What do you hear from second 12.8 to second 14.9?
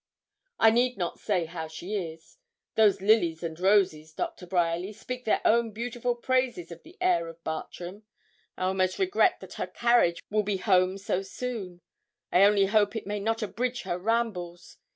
it may not abridge her rambles.